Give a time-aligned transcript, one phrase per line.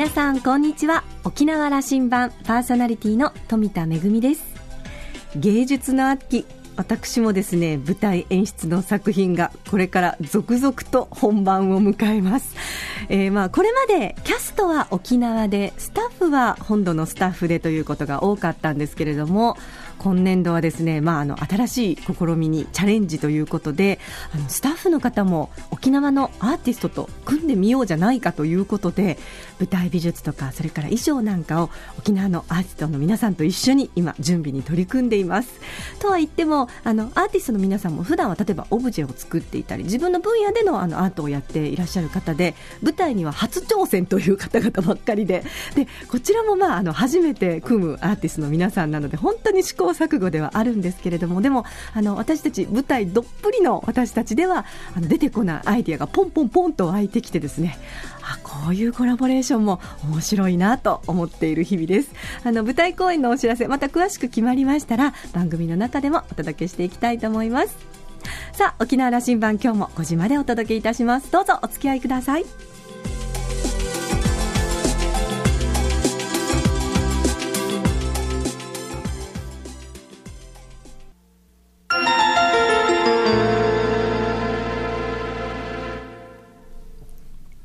[0.00, 1.04] 皆さんこんにちは。
[1.24, 4.42] 沖縄羅針盤パーソナリティの富田恵です。
[5.36, 6.46] 芸術の秋。
[6.80, 12.56] 私もですね舞台演出の作品がこれから続々と本番を迎えます、
[13.10, 19.58] えー、まあこれまでキャストは沖縄でスタッフは本土のスタッフでということが多かったんですけれども
[19.98, 23.98] 今年度はですね、まあ、あの新しい試みにチャレンジということで
[24.34, 29.18] あのスタッフの方も沖縄のアーティストと組んでみようじゃないかということで
[29.60, 35.60] 舞台美術とかそれから衣装なんかを沖縄のアーティストの皆さんと一緒に今準備に取り組んでいます。
[35.98, 51.64] とは言ってもあのアーティストの皆さんも普段は例えばオブジェを作っていたり自分の分野でのあのアートをやっていらっしゃる方で舞台には初挑戦という方々ばっかりででこちらもまああの初めて組むアーティストの皆さんなので本当に試行錯誤ではあるんですけれどもでも
[51.94, 54.64] あの私たち舞台どっぷりの私たちでは
[54.96, 57.78] あの出てこないアイディアがポンポンポンと湧いてきてですね
[58.34, 62.10] あこういうコラボレーションも面白いなと思っている日々です。
[62.44, 67.76] あの舞台公演のお知らせまた詳しく決まりましたら番組の中でもお届けしていきたいと思います。
[68.52, 71.30] さあ沖縄羅針盤今日も5時までお届けいたします。
[71.30, 72.69] どうぞお付き合いください。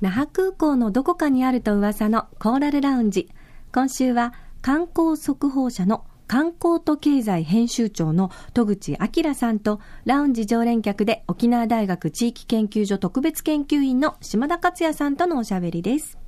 [0.06, 3.28] 那覇空港のどこかにあると噂のコーラルラウンジ。
[3.74, 16.20] 今週は観光速報社の観光と経済編集長の戸口明さんと、ラウンジ常連客で沖縄大学地域研究所特別研究員の島田克也さんとのおしゃべりです。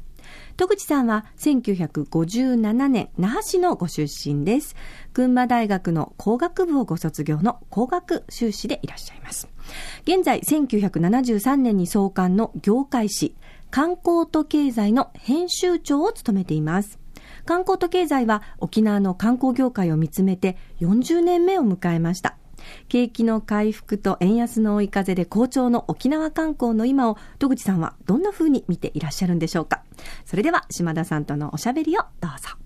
[0.57, 4.75] 戸口さんは1957年那覇市のご出身です。
[5.13, 9.47] 群馬大学の工学部をご卒業の工学修士でいらっしゃいます。
[10.01, 13.35] 現在1973年に創刊の業界誌
[13.71, 16.99] 観光と経済の編集長を務めています。
[17.45, 22.37] 観光と経済は沖縄の観光業界を見つめて40年目を迎えました。
[22.87, 29.83] 景気の回復と円安の追い風で好調の沖縄観光の今を戸口さんはどんな風に見ていらっしゃるんでしょうか
[30.25, 32.57] それでは島田さんとのおしゃべりをどうぞ。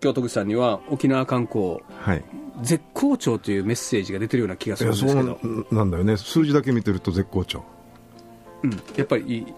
[0.00, 2.24] 京都口さんには沖縄観光、はい、
[2.62, 5.38] 絶好調というメッセージが出てるような気がするんですけど。
[5.70, 6.16] なんだよね。
[6.16, 7.64] 数字だけ見てると絶好調。
[8.62, 8.70] うん。
[8.96, 9.52] やっぱり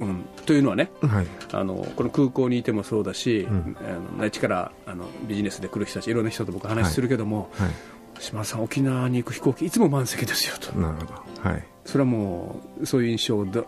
[0.00, 7.68] うん、というのはね、はい、あのこの空港にいてもそうだし、うん、あの内地からあのビジネスで来る人たちいろんな人と僕話するけども、はい。
[7.68, 7.74] はい、
[8.18, 10.76] 島田さん沖縄に行く飛行機いつも満席ですよと。
[10.78, 13.62] なるほど、はい、それはもうそういう印象をだ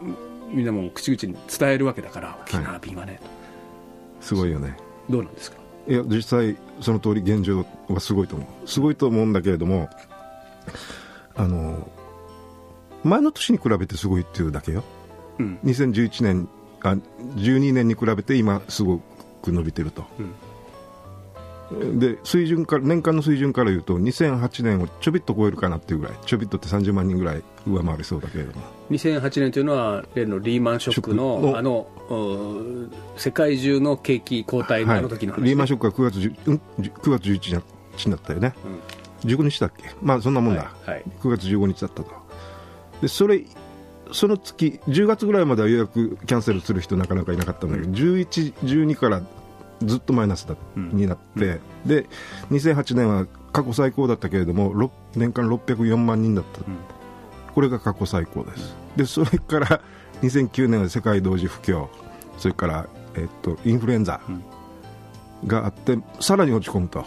[0.50, 3.20] みんなも口々に伝えるわけだから沖縄便はね、
[4.20, 4.76] すごいよね。
[5.08, 5.58] どうなんですか？
[5.88, 8.68] いや実際その通り現状はすごいと思う。
[8.68, 9.88] すごいと思うんだけれども
[11.34, 11.88] あの
[13.04, 14.82] 前の年に比べてすごいっていうだけよ、
[15.38, 16.48] うん、2011年
[16.82, 16.96] あ
[17.36, 18.98] 12年に比べて今すご
[19.42, 20.04] く伸びてると、
[21.70, 31.88] うん、で水準から年間の水準から言うと2008年をちょびっと超えるかなっていうぐらいちょびっとって30万人ぐらい上回りそうだけれども2008年というのは例のリーマンショックのあの
[33.16, 36.60] 世界中の景気後退のあの時のはい、リーマンショックは9月 ,9
[37.10, 37.62] 月11
[37.96, 38.54] 日になったよね、
[39.24, 39.90] うん、15日だっけ？
[40.02, 42.10] まあそんなもんだ、はいはい、9月15日だったと。
[43.02, 43.44] でそれ
[44.12, 49.20] その月10月ぐらいまでは予約キャンセルする人なかなかいなかったんだけど、うん、11、12から
[49.82, 52.06] ずっとマイナスだ、うん、になって、で
[52.50, 56.60] 2008年は過去最高だったけれども年間604万人だった、
[57.56, 58.76] これが過去最高です。
[58.96, 59.80] でそれから
[60.20, 61.88] 2009年は世界同時不況。
[62.36, 64.20] それから、えっと、インフルエンザ
[65.46, 67.02] があって、さらに落ち込むと、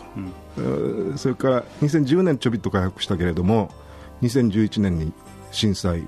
[0.57, 3.69] うん、それから2010年ちょびっと回復したけれども
[4.23, 5.13] 2011年に
[5.51, 6.07] 震災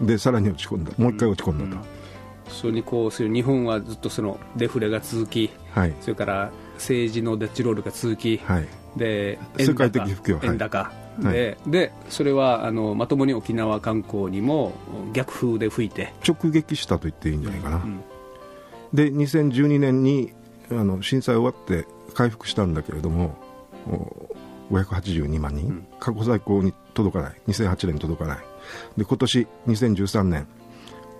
[0.00, 0.90] でさらに落ち込んだ。
[0.98, 8.66] もう一回落ち込んだと、うん、それにこうする日本はずっとそのデフレが続き、はい、それから政治のデッチロールが続き、はい、
[8.96, 14.72] で世界的不況円高、はいででそれはあのまともに沖縄観光にも
[15.12, 16.12] 逆風で吹いて。
[16.26, 18.00] 直撃したと言っていいんじゃないかな、うん、
[18.94, 20.32] で2012年に
[20.70, 23.36] あの震災終わって回復したんだけれども
[24.70, 27.40] 582万人、うん、過去最高に届かない。
[27.48, 28.38] 2008年に届かない。
[28.96, 30.46] で今年2013年。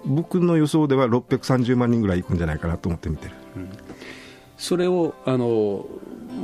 [0.04, 3.70] 僕の予想では630万人ぐらい行くんじゃないかなと思って見てる、うん、
[4.56, 5.86] それをあの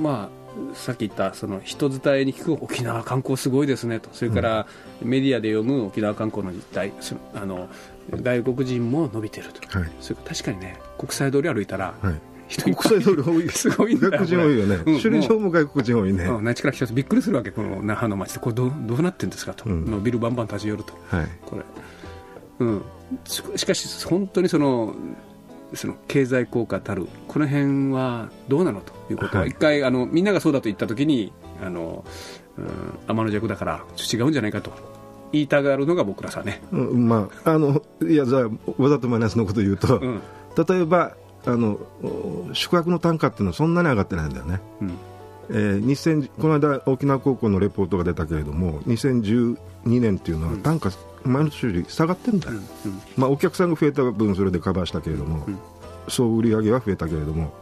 [0.00, 0.37] まあ
[0.74, 4.10] さっき言ったその人伝えに聞く沖縄観光すごいですねと。
[4.12, 4.66] それから
[5.02, 6.92] メディアで読む沖縄観光の実態
[7.34, 7.68] あの
[8.10, 16.28] 外国人も伸びてると、はい、それ確かにね国際通り歩いたら、はい、国際通り多い すごい外国人多いよね、首里城も外国人多いね。
[16.42, 21.62] 那智から来た人びっくりするわけこの那覇の街でこれどどうなってるんですかと、うん、ビルバンバン立ち寄ると、はい、これ。
[22.60, 22.82] うん、
[23.26, 24.94] しかし本当にその
[25.74, 29.38] その経済効果たるこの辺はどうなのということ。
[29.38, 31.32] は、一回あのみんながそうだと言ったときに
[31.62, 32.04] あの、
[32.56, 32.66] うん、
[33.06, 34.72] 天の弱だから違うんじゃないかと。
[35.32, 38.48] 言いたがるのが僕らさね、うん、まああのいやじゃあ
[38.78, 40.22] わざとマイナスのこと言うと、うん、
[40.56, 41.78] 例えばあの
[42.54, 44.98] 宿泊の単価っていうのはそんなに上がってないんだよね、うん。
[45.50, 50.90] えー、2000この間沖縄高校のレポートが出たけれども2012年っていうのは単価、
[51.24, 55.58] 前の年より下がってるんだよ、うんうん、まあ、お客さんが増えた分それでカバーしたけれども、うん、
[56.08, 57.52] 総売上は増えたけれども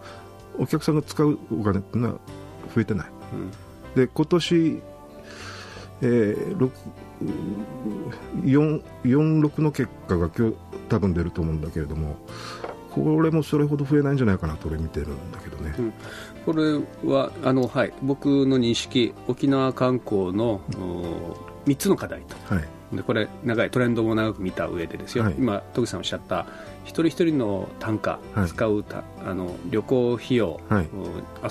[0.58, 2.18] お客さんが使うお金っていうのは
[2.74, 3.06] 増えてない、
[3.94, 4.82] で今年、
[6.02, 6.70] えー、
[8.42, 10.56] 46の結果が今日
[10.88, 12.16] 多分出ると思うんだけれども
[12.90, 15.92] これもそれほど増えないんじゃないかなと俺見てるんだけどね、うん、
[16.46, 16.80] これ
[17.10, 21.34] はあの、はい、僕の認識沖縄観光の、うん、
[21.66, 26.46] 3つの課題と、はい、でこれ長いトレンドも長く見た上でですよ、はい、今戸口さんおっしゃった
[26.84, 30.88] 一人一人の単価、はい、使うたあの旅行費用、はい、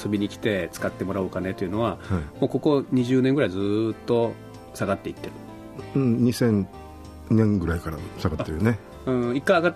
[0.03, 1.97] 遊びに来て使ってもらうお金というのは、
[2.39, 4.31] もうここ20年ぐらいずっと
[4.73, 5.33] 下がっていってる、
[5.95, 6.65] うん、2000
[7.29, 8.79] 年ぐらいから下がってるよね。
[9.05, 9.75] うん、一回上が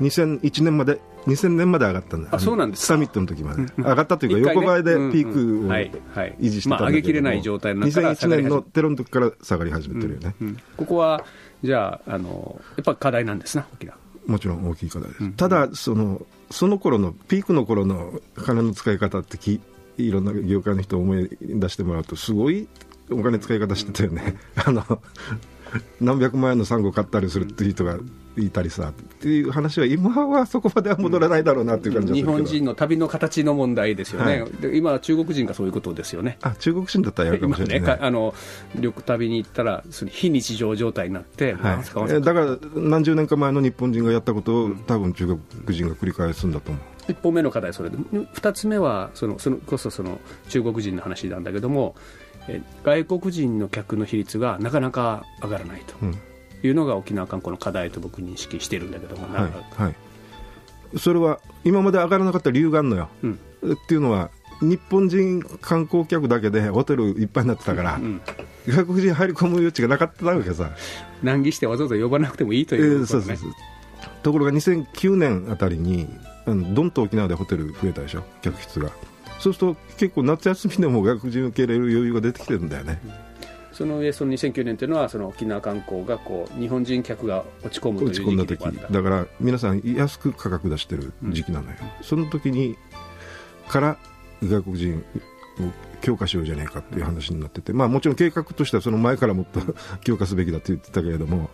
[0.00, 2.30] 2001年まで2000年まで上がったんだ。
[2.32, 3.62] あそうなんですサミットの時まで。
[3.76, 11.24] 上がったというか、横ばいでピークを維持してたんだけど、まあ、上げきれない状態の中から2001年のテロの時から下がり始めてるよね、うんうん、ここは
[11.62, 13.94] じゃああのやっぱ課題なんですな大きな
[14.26, 19.60] もちろん大きい課題です、うん、ただそのその頃のピークの頃の金の使い方ってき
[19.98, 22.68] いろんな業界の人を思い出してもらうとすごい
[23.10, 25.02] お金使い方してたよね、 あの
[26.00, 27.98] 何百万円のサンゴ買ったりするっていう人が
[28.36, 36.38] いたりさっていう話は今はそこまでは戻らないだろうなっていう感じ日本人の旅の形の問題ですよね、はい、で今は中国人がそういうことですよね。
[36.42, 38.34] あ中国人だったらやるかもしれない、ね、 あの
[38.74, 47.12] 旅旅に行ったら非日常状態になって、はい、だから何十年か前の日本人がやったことを多分中国人が繰り返すんだと思う。
[47.12, 47.96] 1本目の課題それで。
[47.96, 51.96] 2つ目はそのそのこそその中国人の話なんだけども
[52.84, 55.94] 外国人の客の比率がなかなか上がらないと
[56.62, 63.38] いうのが沖縄観光の課題と僕認識してるんだけども、はい、はい、それは今まで上がらなかった理由があるのよ、うん、
[63.72, 64.30] っていうのは
[64.60, 68.20] 日本人観光客だけでホテルいっぱいになってたから、うん、
[68.66, 70.70] 外国人入り込む余地がなかったわけさ。
[71.22, 73.24] 難儀してわざわざ呼ばなくてもいいということ、ね。
[73.30, 73.54] えー、そうそう
[74.22, 76.08] ところが2009年あたりに
[76.46, 78.90] どんと沖縄でホテル増えたでしょ客室が。
[79.38, 83.00] そうすると結構夏休みでも外国人受け入れる余裕が出てきてるんだよね。
[83.80, 92.76] その上、その2009年というのは、その沖縄観光がこう日本人客が落ち込むという時期だ時だから皆さん、安く価格出してる時期なのよ、うん、その時に
[93.68, 93.96] から
[94.42, 95.02] 外国人を
[96.02, 99.60] 強化しようじゃないかっていう話になってて、まあ、もちろん計画としてはその前からもっと
[100.04, 101.48] 強化すべきだと言ってたけれども、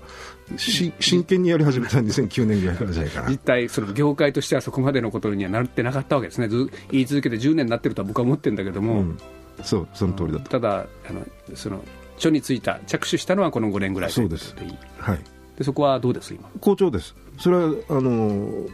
[0.56, 3.28] し真剣にやり始めた2009年ぐらいからじゃないかな。
[3.28, 9.18] 実態、その業界としてはそこまでのことにはなってなかったわけですね、ず言い続けて10年になってるとは僕は思ってるんだけども、うん、
[9.62, 11.24] そうその通りだただあの
[11.54, 11.84] その、
[12.16, 14.54] 初についた、着手したのはこの5年ぐらいそうです、
[14.98, 15.20] はい、
[15.56, 16.48] でそこはどうです今？
[16.60, 18.66] 好調です、それはあの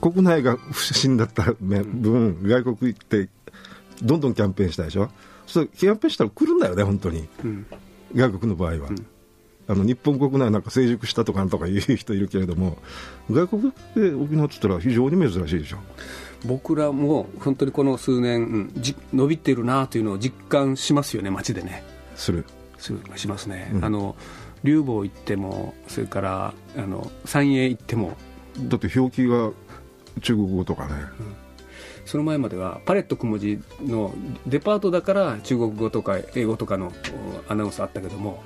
[0.00, 3.28] 国内が不審だった分、外国行って
[4.02, 5.10] どんどんキャンペーンしたでしょ、
[5.46, 7.66] そうキャンペーンしたら来るんだよね、本当に、うん、
[8.14, 8.88] 外国の場合は。
[8.88, 9.06] うん。
[9.70, 12.78] あの日本国内なんか成熟したとかなんとかいう人いるけれども
[13.30, 15.76] 外国で沖縄って言ったら非常に珍しいでしょ？
[16.46, 21.84] 僕らも本当にこの数年、うん、じ伸びてるなというのを実感しますよね街でね
[22.18, 22.44] する。
[22.78, 24.14] するしますね、うん、あの
[24.62, 28.16] 竜坊行ってもそれからあの三栄行っても。
[28.60, 29.50] だって表記が
[30.20, 31.36] 中国語とかね、うん。
[32.04, 34.14] その前まではパレットくもじの
[34.46, 36.92] デパートだから中国語とか英語とかの
[37.48, 38.42] アナウンスあったけども、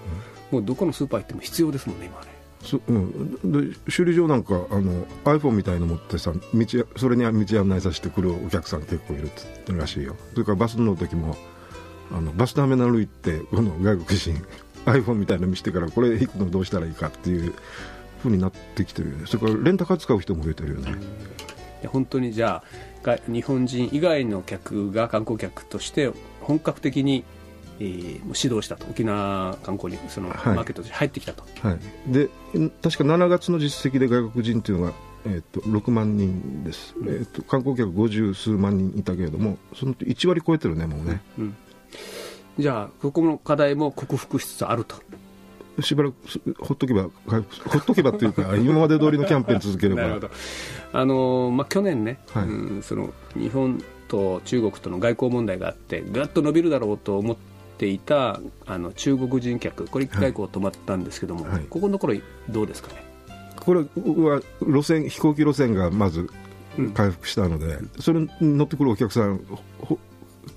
[0.50, 2.26] もうどこのスーパー行っても必要ですもんね、今ね。
[2.62, 9.28] そうん、で修理場なんかあの iPhone みたいの持ってさ道それに道案内させてくるお客さん結構いるっ
[9.64, 10.16] てらしいよ。
[10.32, 11.36] それからバスの時も
[12.12, 14.34] あのバスターミナル行ってこの外国人
[14.86, 17.54] iPhone みたいなの見せてからこれ行くのどうしたらいいかっていう
[18.22, 19.26] ふうになってきてるよね。
[19.26, 20.94] それからレンタカー使う人も増えてるよね、
[21.88, 22.62] 本当にじゃ
[23.04, 27.24] あ日本人以外の客が観光客として本格的に、
[27.80, 28.86] えー、指導したと。
[28.88, 32.28] 沖縄観光にその、マーケットに入ってきたと、はい、で
[32.82, 34.92] 確か7月の実績で外国人というのが、
[35.24, 41.56] えーと、6万人です、えーと、観光客50数万人いたけれどもその1割超えてるねもうね、うん、
[42.58, 44.96] じゃあここの課題も克服しつつあると。
[45.80, 46.14] しばらく
[46.60, 47.08] ほっとけば、ほ
[47.78, 50.02] っとけばっていうか、 今まで通りのキャンペーン続ければ。
[50.02, 50.30] なるほど。
[50.92, 57.36] あのまあ、去年ね、はい、うん、その日本と中国との外交問題があって、ぐっと伸びるだろうと思っ
[57.78, 62.14] ていたあの中国人客、これ、外交止まったんですけども、はい、ここのところ、
[62.50, 63.02] どうですかね？
[63.58, 66.28] これは路線飛行機路線がまず
[66.94, 69.40] 回復したので、うん、それに乗ってくるお客さん、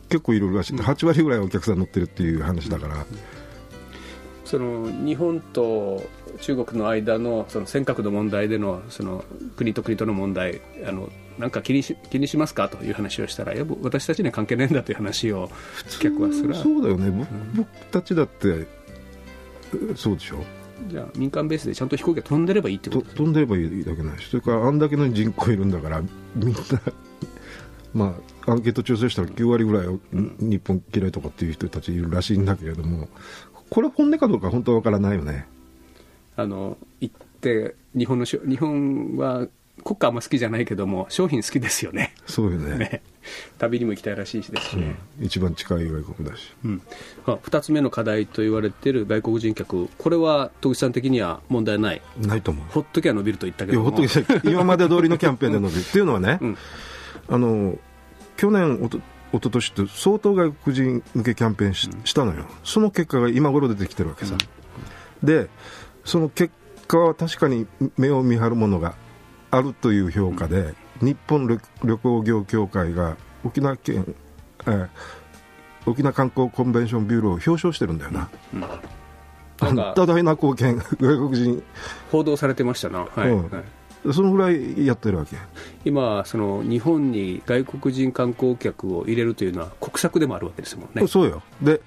[0.10, 3.06] 結構いるらしい、8割ぐらいお客さん乗ってるっていう話だから。
[4.46, 6.08] その日本と
[6.40, 9.24] 中国の間のその尖閣の問題でのその
[9.58, 11.10] 国と国との問題あの
[11.40, 15.50] なんか気にし気にしますかという話をしたらや私たちには関係ないんだという話を
[16.00, 18.68] 客はするそうだよね、うん、僕たちだって
[19.96, 20.44] そうでしょ？
[20.88, 26.02] じゃあ民間ベースでちゃんと飛行機が飛んでればいいってこと飛んでればいいだけないしそれからあんだけの人口いるんだから
[26.36, 26.60] みんな
[27.94, 28.14] まあ、
[28.48, 29.88] アンケート調査したら9割ぐらい
[30.40, 33.08] 日本嫌いとかっていう人たちいるらしいんだけれども
[33.70, 35.48] これ本音かどうか本当は分からないよね。
[36.38, 39.48] あの行って日本の日本は
[39.84, 42.14] 国家あんま好きじゃないけども商品好きですよね。
[42.26, 42.78] そうよね。
[42.78, 43.02] ね。
[43.58, 45.24] 旅にも行きたいらしいしですね、う。
[45.24, 46.82] ん、一番近い外国だし、うん、
[47.26, 49.88] 2つ目の課題と言われている外国人客。
[49.98, 52.02] これは戸口さん的には問題ない？
[52.20, 52.66] ないと思う。
[52.70, 55.80] ほっときゃ伸びると言ったけどほっとき今まで通りのキャンペーンで伸びる。
[55.88, 56.58] っていうのはね、うん、
[57.30, 57.78] あの
[58.38, 59.04] 去年おと一
[59.44, 62.46] 昨年って相当外国人向けキャンペーンし,、したのよ。
[62.64, 64.36] その結果が今頃出てきてるわけさ、
[65.24, 65.50] で
[66.06, 66.54] その結
[66.88, 68.96] 果は確かに目を見張るものが
[69.52, 71.48] あるという評価で、日本
[71.84, 74.16] 旅行業協会が沖縄県、
[74.68, 74.90] えー、
[75.86, 78.30] 沖縄観光コンベンションビューローを表彰してるんだよな。
[78.54, 78.64] うん。
[79.70, 81.64] うん、 多大な貢献、 外国人。
[82.12, 83.50] 報道されてましたな、はい、うん。
[83.50, 83.64] はい
[84.14, 85.38] そのぐらいやってるわけ。
[85.84, 91.08] 今、その日本に外国人観光客を入れるというのは国策でもあるわけですもんね。
[91.08, 91.42] そうよ。
[91.62, 91.82] で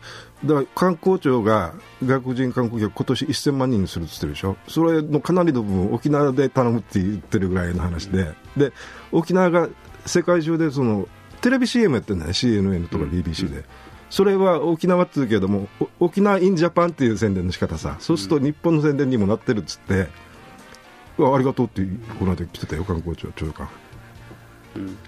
[0.45, 8.73] だから観光庁が外国人観光客、今年1000万人にするって言ってるでしょ、それのかなりの部分、沖縄で頼むって言ってるぐらいの話で、で
[9.13, 9.69] 沖縄が
[10.07, 11.09] 世界中でその
[11.41, 13.57] テレビ CM やってるんだね、CNN とか BBC で。
[13.57, 13.65] うん
[14.11, 15.69] それは沖縄って言うけども、
[16.01, 20.09] 沖縄インジャパンっていう宣伝の仕方さ、そうすると日本の宣伝にもなってるっつって、
[21.19, 21.83] ありがとうって
[22.19, 23.69] この間来てたよ観光庁長官、
[24.77, 24.99] うん、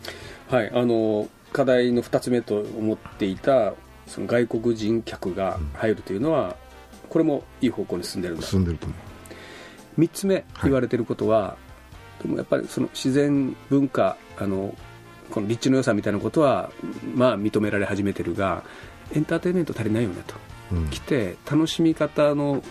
[0.48, 3.74] はいあの課題の2つ目と思っていた
[4.06, 6.48] その外国人客が入るというのは、
[7.04, 8.46] うん、これもいい方向に進んでるんだ。
[8.46, 10.00] 進んでると思う。
[10.00, 11.56] 3つ目言われていることは、は
[12.20, 14.74] い、でもやっぱりその自然文化あの
[15.30, 16.70] この立地の良さみたいなことは、
[17.14, 18.64] まあ、認められ始めてるが
[19.12, 20.40] エンターテインメント足りないよねと、うん、
[20.90, 22.62] 来て楽しみ方の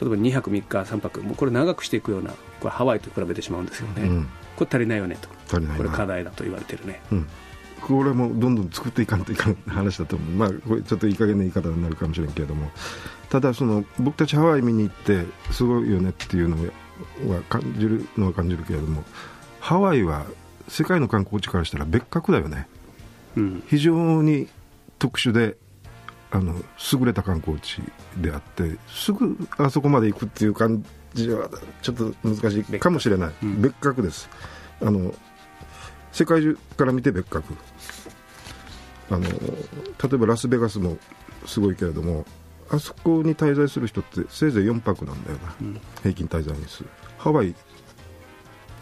[0.00, 2.30] 例えば2泊3日3泊もうこれ長くしていくような
[2.60, 5.28] これハワイと比べてしまうんですよね、うん、これ足りないよねと。
[5.48, 7.26] 足りないこれ課題だと言われてるね、うん、
[7.80, 12.70] これもどんどん作っていかんといかん話だと思う、まあ、これちょっといい加減な言い方になるかもしれんけれども。
[13.30, 16.56] ただその僕たちハワイ見に行ってすごいよねっていうの
[17.32, 19.04] は感じるのは感じるけれども
[19.60, 20.26] ハワイは
[20.66, 22.68] 世界の観光地からしたら別格だよね、
[23.36, 24.48] うん、非常に
[24.98, 25.56] 特殊で
[26.32, 26.54] あの
[26.92, 27.82] 優れた観光地
[28.16, 31.50] であってすぐあそこまで行くっていう感じは
[31.82, 34.28] ちょっと難しいかもしれない、うん、別格です。
[34.80, 35.12] あの
[36.12, 37.54] 世界中から見て別格。
[39.10, 39.30] あの例
[40.14, 40.96] えばラスベガスも
[41.44, 42.24] すごいけれども
[42.70, 46.84] あそこに滞在する人ってせいぜい4泊なんだよな、うん、平均滞在日数。
[47.18, 47.54] ハワイ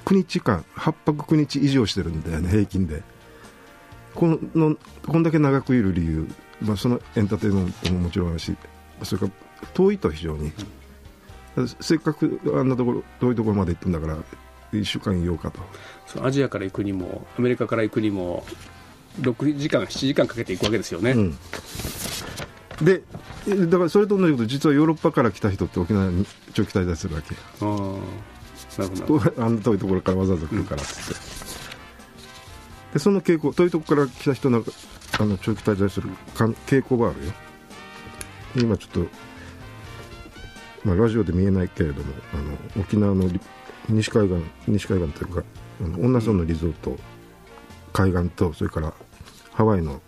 [0.05, 3.02] 9日間8泊9日以上してるんだよね平均で。
[4.14, 4.76] この
[5.07, 6.28] こんだけ長くいる理由、
[6.61, 8.57] まあ、そのエンターテインメントももちろんあるし
[9.03, 10.53] それから遠いと非常に、
[11.81, 14.17] せっかくあんなところ遠いところまで行ってんだから
[14.73, 15.61] 1週間いようかと。
[16.07, 18.45] そのアジアから行くにもアメリカから行くにも
[19.21, 21.38] 6時間7時間かけて行くわけですよね、うん、
[22.83, 23.03] で
[23.67, 26.25] だからそれと同じこと実はヨーロッパから来た人って沖縄に
[26.55, 27.35] 長期滞在するわけ。
[27.61, 27.65] あ
[28.79, 29.45] なるほど。
[29.45, 34.65] あんな遠いところからわざわざ来るからって、うん、でその傾向遠いところから来た人の
[35.19, 36.09] あの長期滞在する
[36.67, 37.33] 傾向があるよ。
[38.57, 39.29] 今ちょっと
[40.85, 43.29] まあ、ラジオで見えないけれどもあの沖縄の
[43.89, 45.45] 西海岸西海岸というか
[45.83, 46.97] あの恩納村のリゾート
[47.93, 48.95] 海岸とそれから
[49.53, 50.01] ハワイの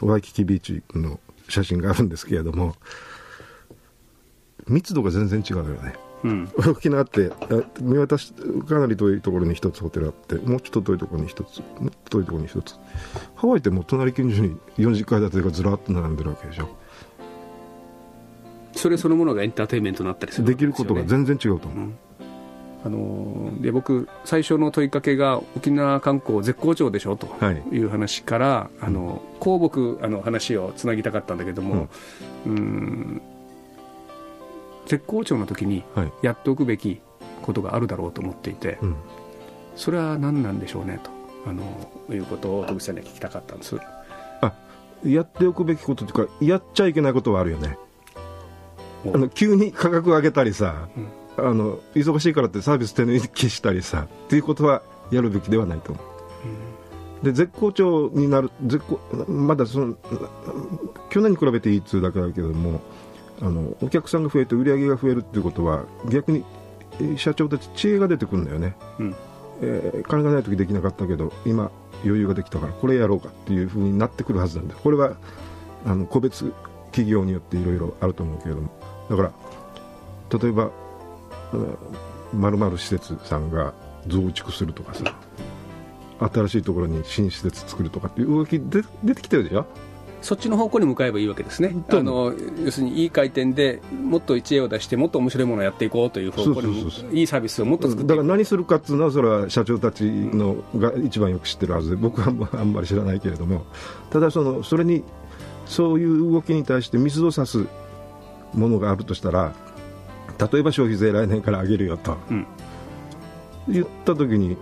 [0.00, 2.76] ワイキキビーチの写真があるんですけれども
[4.68, 7.32] 密度が全然違うよね、うん、沖縄って
[7.80, 8.32] 見渡し
[8.68, 12.74] かなり遠いところに一つホテルあってもうちょっと遠いところに一つもっと遠いところに一つ。
[13.36, 16.68] ハワイってもう隣近所に40階建てがずらっと並んでるわけでしょ。
[18.72, 21.98] それそのものがエンターテインメントになったりするで、ね,、きることが全然違うと思う、うん。
[22.84, 27.26] あので僕、最初の問いかけが沖縄観光絶好調でしょと
[27.72, 27.78] い。
[27.78, 31.88] う話から、はい、あのこう僕あの話をつなぎたかったんだけども、
[32.46, 33.22] うん、うん
[34.90, 35.84] 絶好調の時に
[36.20, 37.00] やっておくべき
[37.42, 38.78] ことがあるだろうと思っていて、はい、
[39.76, 41.12] それは何なんでしょうねと
[41.48, 41.62] あの
[42.10, 43.78] いうことを戸口さんには聞きたかったんです。
[44.40, 44.52] あ
[45.04, 47.78] やっておくべきことというかやっちゃいけないことはあるよね。
[49.06, 50.88] あの急に価格を上げたりさ、
[51.38, 54.82] うん、あの忙しいからってサービス手抜きしたりさっていうことは
[55.12, 56.04] やるべきではないと思う、
[57.18, 58.98] うん、で絶好調になる絶好
[59.30, 59.94] まだその
[61.10, 62.82] 去年に比べていい通だけだけども
[63.40, 66.44] あのお客さんが増えて売り上げが増えるっていうことは逆に
[67.16, 69.14] 社長たち知恵が出てくるんだよね、うん、
[69.62, 71.70] えー、金がない時できなかったけど今
[72.04, 74.74] 余裕ができたからこれやろうかっていうふうになってくるはずなんだ。
[74.74, 75.16] これは
[75.84, 76.52] あの個別
[76.86, 78.70] 企業によっていろいろあると思うけれども。
[79.08, 79.32] だから
[80.38, 80.70] 例えば
[82.32, 83.74] まるまる施設さんが
[84.06, 85.14] 増築するとかさ
[86.32, 89.66] 新しいところに新施設作るとかっていう動きで出てきてるでしょ
[90.22, 92.34] そっちの方向に向かえばいいわけですね、あの
[92.64, 103.64] 要するにいい回転でもっと知恵を出して、もっと面白いものをやっていこうという方向に、いいサービスをもっと作ってだから何するかっていうのは、それは社長たちのが一番よく知ってるはずで、僕はあんまり知らないけれども、
[104.10, 105.04] ただその、それに、
[105.66, 107.66] そういう動きに対して水を差す
[108.52, 109.54] ものがあるとしたら、
[110.52, 112.16] 例えば消費税来年から上げるよと。
[112.30, 112.46] うん
[113.72, 114.56] 言った時に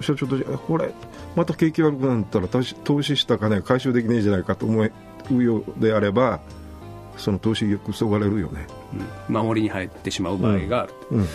[0.00, 0.92] 社長とこれ
[1.36, 2.62] また景気悪くなったら投
[3.02, 4.88] 資した金回収できねえじゃないかと思
[5.30, 6.40] うようであれば
[7.16, 8.66] その投資意欲そがれるよね、
[9.28, 11.26] うん、守りに入ってしまう場合がある、うん、うん、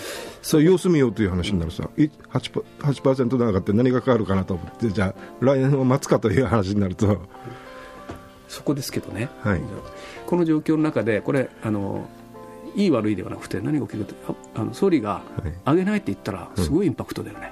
[0.42, 7.22] そう様子見ようという話になるさ、うん、8%, 8上がって何が変わるかなと思ってじゃあ来年を待つかという話になると。
[8.48, 9.62] そこですけどね、はい、
[10.26, 12.10] この状況の中でこれあの
[12.76, 15.22] いい悪いではなくて何が起きるかあの総理が
[15.66, 17.52] 上げないって言ったらすごいインパクトだよね、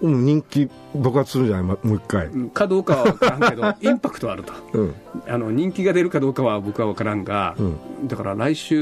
[0.00, 2.28] うん、人気爆発するじゃないもう一回。
[2.52, 4.94] かどうかは分からんけど インパクトあると、うん、
[5.26, 8.80] あの人気が出るかどうかは僕は分からんが、うん、だから来週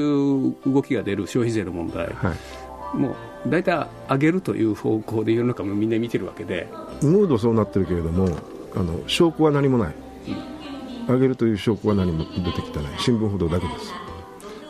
[0.66, 2.34] 動きが出る消費税の問題、は
[2.94, 3.16] い、も
[3.46, 6.68] う大体上げるという方向で世の中もみんな見てるわけで。
[7.02, 8.28] ムードそうなってるけれども
[8.74, 9.94] あの証拠は何もない、
[11.06, 12.92] 上げるという証拠は何も出てきてない。
[12.98, 14.03] 新聞報道だけです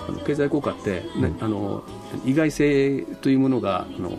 [0.08, 1.82] あの経済効果って、うん、あの
[2.24, 4.12] 意外性というものがあの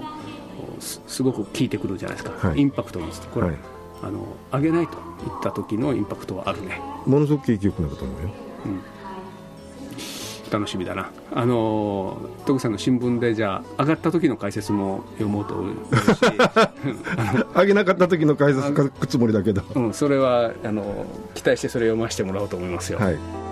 [0.79, 3.27] すごく効いてくるじゃないですか、はい、インパクトを持つと。
[3.29, 3.55] これ、はい、
[4.03, 4.99] あの上げないといっ
[5.41, 6.81] た時のインパクトはあるね。
[7.05, 8.29] ものすごく景気よくなると思うよ、
[8.65, 8.81] うん。
[10.51, 11.11] 楽しみだな。
[11.33, 15.79] あの徳さんの新聞でじゃあ上がった時の解説も読もうと思うし。
[17.55, 23.44] 上げなかった時の解説書くつもりだけど、うん、それはあの期待してそれを読ませてもらおうと思いますよ、はい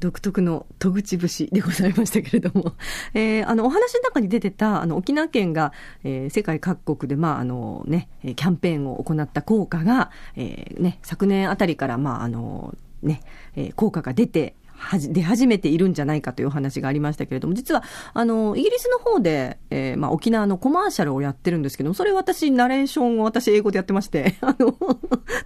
[0.00, 2.74] 独特の戸口節でございましたけれども、
[3.14, 5.72] えー、あのお話の中に出てたあの沖縄県が、
[6.04, 13.22] えー、世界各国で、まああのね、キャンペーンを行った効果が、えーね、昨年あたりから、まああのね
[13.54, 17.82] えー、効果が出てはじ出始めているんじゃないかという話がありましたけれども、実は、
[18.14, 24.72] あの、イギリスの方で、えー、まあ、沖縄のコマーシャルをやってるんですけども、それ私、ナレーションを私、英語でやってまして、 あの、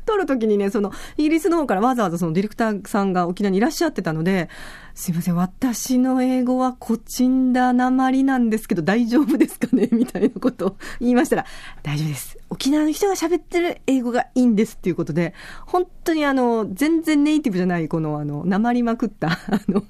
[0.07, 4.49] 撮るときにね、その、イギリスの方からわざわざそのディレクターさんが沖縄にいらっしゃってたので、
[4.95, 9.89] すいません、私の英語はコチンダなまりなんですけど大丈夫ですかね？
[9.93, 11.47] みたいなことを言いましたら、
[11.83, 12.40] 大丈夫です。
[12.51, 15.35] 沖縄の人が喋ってる英語がいいんですっていうことで、
[15.67, 19.85] 本当にあの、全然ネイティブじゃない、このあの、なりまくった、 あの、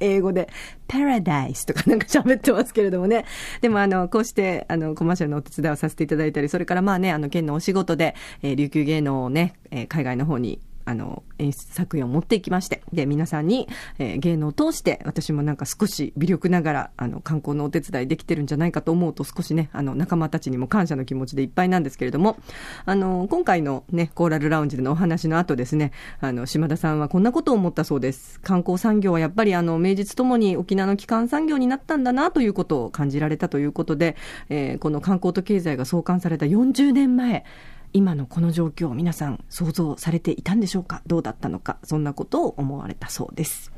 [0.00, 0.48] 英語で、
[0.88, 3.24] パラダイスとかなんか喋ってますけれどもね。
[3.60, 22.38] でもあの、こうして、あの、コマーシャルのお手伝いをさせていただいたり、それからまあね、あの、県のお仕事で、えー、琉球芸能をね、えー、海外の方にあの、演出作品を持っていきまして、で、皆さんに、えー、芸能を通して、私もなんか少し微力ながら、あの、観光のお手伝いできてるんじゃないかと思うと、少しね、あの、仲間たちにも感謝の気持ちでいっぱいなんですけれども、
[22.86, 28.40] あの、今回のね、コーラルラウンジでのお話の後ですね、あの、島田さんはこんなことを思ったそうです。
[28.40, 34.16] 観光産業はやっぱりあの、名実ともに沖縄の基幹産業になったんだなということを感じられたということで、
[34.48, 37.44] えー、この観光と経済が創刊された40年前、
[37.92, 41.02] 今のこの状況、皆さん想像されていたんでしょうか？
[41.06, 41.78] どうだったのか？
[41.84, 43.72] そんなことを思われたそうです。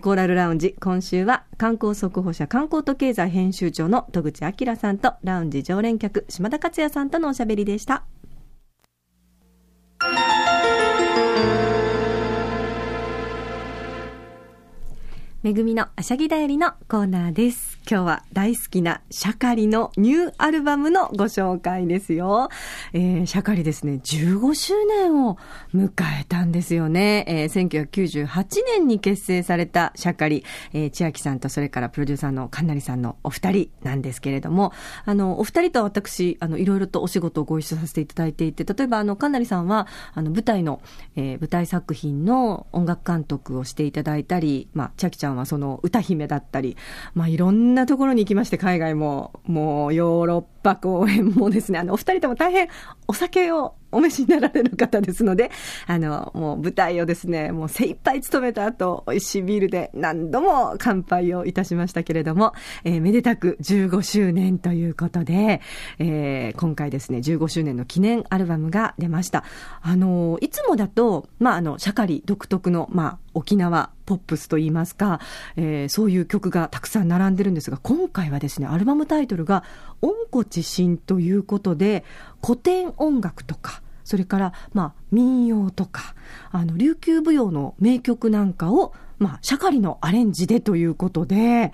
[0.00, 8.04] コーラルラウンジ、今週は観光速報社観光と経済編集長の戸口明さんとラウンジ常連客島田克也さんとのおしゃべりでした。
[15.42, 17.80] めぐみのあしゃぎだよりのコーナーです。
[17.90, 22.48] 今日は大好きなシャカリのニューアルバムのご紹介ですよ。
[22.92, 25.38] えー、シャカリですね、15周年を
[25.74, 27.24] 迎えたんですよね。
[27.26, 28.28] えー、1998
[28.76, 34.72] 年に結成されたシャカリ、えー、千秋さんとそれからプロデューサーのかなりさんのお二人なんですけれども、
[35.04, 40.80] あの、お二人と私、あの、いろいろとお仕事をご一緒させていただいていて、例えばあの、かなりさんは、あの、舞台の、
[41.16, 46.76] えー、舞台作品の音楽監督をしていただいたり、まあ、千秋ちゃんんはその歌姫だったり、
[47.14, 52.68] まあいろんなところに行きまして、海外も、もうヨーロッパ公演もですね、あの、お二人とも大変
[53.08, 55.50] お酒をお召しになられる方ですので、
[55.86, 65.60] あの、もう舞台をですね、もう精一杯務めた後、美味しいビールで何度も乾杯をいたしましたけれども、えー、めでたく15周年ということで、
[65.98, 69.44] えー、今回ですね、15周年の記念アルバムが出ました。
[69.82, 75.20] あの、いつもだと、まあ、あの、シャカリ独特の、まあ、沖縄ポップスといいますか、
[75.56, 79.64] えー、そういう曲がたくさん並んでるんですが、今回はですね、アルバムタイトルが、
[80.00, 82.04] 温故知新ということで、
[82.44, 86.14] 古典音楽とか、それから、まあ、民謡とか、
[86.50, 91.72] あの、琉球舞踊の名曲なんかを、まあ、シャカリのアレンジでということで、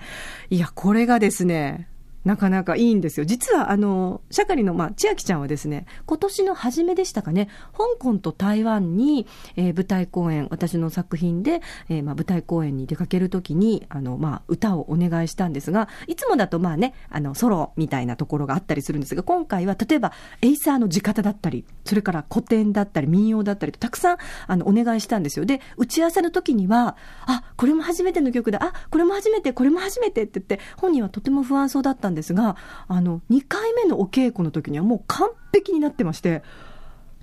[0.49, 1.87] いや、これがですね、
[2.29, 3.25] なかなかいいんですよ。
[3.25, 20.13] 実は、あの、シャカリの、まあ、千秋ちゃんはですね、今年の初めでしたかね、香港と台湾に、えー、舞台公演、私の作品で、えー、まあ、舞台公演に出かけるときに、あの、まあ、歌をお願いしたんですが、いつもだと、まあね、あの、ソロみたいなところがあったりするんですが、今回は、例えば、
[20.43, 25.45] エイサーの地方だったり、それから古典だったり、民謡だったりと、たくさん、あの、お願いしたんですよ。
[25.45, 36.43] で、打ち合わせの時には、あ、これも初めての曲だ、あ、これも初めて、これも初めてって言って、本人はとても不安そうだったんですですが、あの、2回目のお稽古の時にはもう完璧になってまして、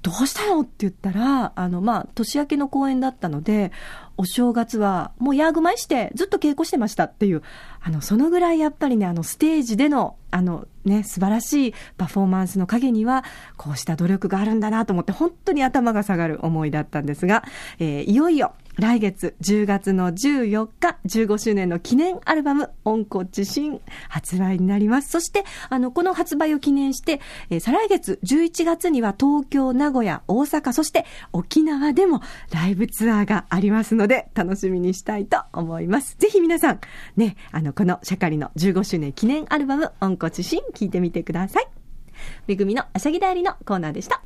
[0.02, 3.72] どうしたのって言ったら、あの、まあ、年明けの公演だったので、
[4.16, 7.42] お正月はもうヤーグマイしてずっと稽古してましたっていう、
[7.82, 13.24] あの、そのぐらいやっぱりね、あの、ステージでの、あの、ね、素晴らしいパフォーマンスの陰には、
[13.56, 17.42] こうした努力があるんだなと思って、本当に頭が下がる思いだったんですが、
[17.80, 25.08] えー、いよいよ、来月10月の14日、15周年の記念アルバム、温故知新発売になります。
[25.08, 32.20] そして、あの、この発売を記念して、えー、再来月11月には東京、名古屋、大阪、そして沖縄でも
[32.52, 36.16] ライブツアーがありますので、楽しみにしたいと思います。
[36.18, 36.80] ぜひ皆さん、
[37.16, 41.68] ね、あの、このシャカリの15周年記念アルバム、温故知新、聞いてみてください。
[42.46, 44.22] めぐみのあしゃぎだよりのコーナーでした。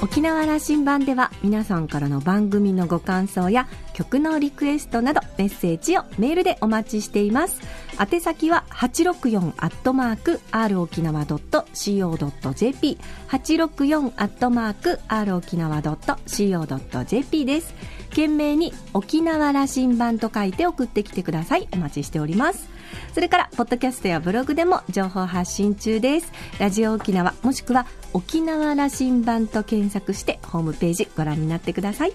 [0.00, 7.60] 沖縄羅針盤では皆さんからの番組のご感想や曲のリクエストなどメッセージをメールでお待ちしています。
[7.98, 17.74] 宛先は864アットマーク r 沖縄 .co.jp 864アットマーク r 沖縄 .co.jp です。
[18.18, 22.68] 懸命に沖縄羅針盤と書いて送ってきてくださいお待ちしております
[23.12, 26.32] それから、ポッドキャストやブログでも情報発信中です。
[26.58, 32.12] ラジオ沖縄、もしくは沖縄羅針盤と検索してホームページご覧になってください。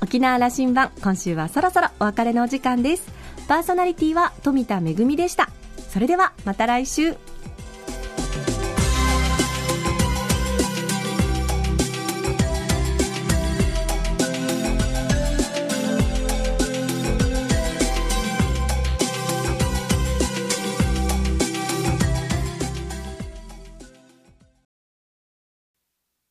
[0.00, 3.08] 沖縄羅針盤、今週はそろそろお別れのお時間です。
[3.48, 5.50] パーソナリティは富田恵でした。
[5.90, 7.16] それではまた来週。